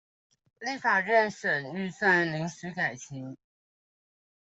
[0.61, 3.37] 立法院審預算臨時改期